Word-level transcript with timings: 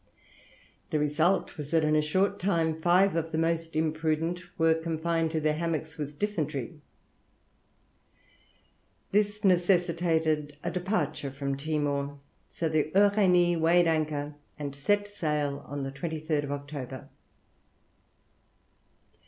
The 0.89 0.97
result 0.97 1.57
was 1.57 1.69
that 1.69 1.83
in 1.83 1.95
a 1.95 2.01
short 2.01 2.39
time 2.39 2.81
five 2.81 3.15
of 3.15 3.31
the 3.31 3.37
most 3.37 3.75
imprudent 3.75 4.41
were 4.57 4.73
confined 4.73 5.29
to 5.29 5.39
their 5.39 5.53
hammocks 5.53 5.95
with 5.99 6.17
dysentery. 6.17 6.81
This 9.11 9.43
necessitated 9.43 10.57
a 10.63 10.71
departure 10.71 11.29
from 11.29 11.55
Timor; 11.55 12.17
so 12.49 12.67
the 12.67 12.85
Uranie 12.95 13.55
weighed 13.59 13.85
anchor 13.85 14.33
and 14.57 14.75
set 14.75 15.07
sail 15.07 15.63
on 15.67 15.83
the 15.83 15.91
23rd 15.91 16.49
October. 16.49 17.07